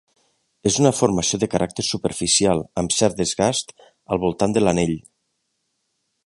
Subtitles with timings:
[0.69, 3.77] És una formació de cràter superficial amb cert desgast
[4.15, 4.97] al voltant de l'anell.